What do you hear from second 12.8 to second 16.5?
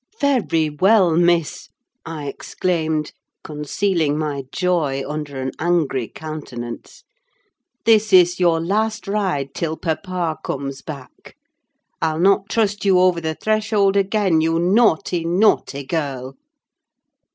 you over the threshold again, you naughty, naughty girl!"